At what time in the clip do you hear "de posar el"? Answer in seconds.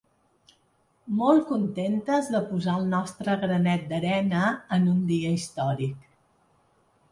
2.37-2.89